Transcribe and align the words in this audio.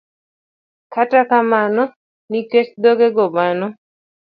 Kata 0.93 1.21
kamano, 1.29 1.83
nikech 2.31 2.69
thoye 2.81 3.07
go, 3.15 3.25
mano 3.35 3.65